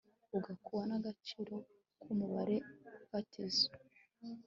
[0.37, 1.53] ugakubwa n agaciro
[2.01, 2.57] k umubare
[3.09, 3.67] fatizo